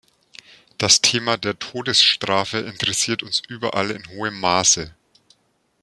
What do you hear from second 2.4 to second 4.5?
interessiert uns überall in hohem